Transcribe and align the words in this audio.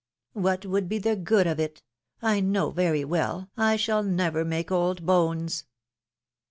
^^ 0.37 0.41
What 0.41 0.65
would 0.65 0.89
be 0.89 0.97
the 0.97 1.15
good 1.15 1.45
of 1.45 1.59
it? 1.59 1.83
I 2.23 2.39
know 2.39 2.71
very 2.71 3.05
well 3.05 3.51
I 3.55 3.75
shall 3.75 4.01
never 4.01 4.43
make 4.43 4.71
old 4.71 5.05
bones 5.05 5.65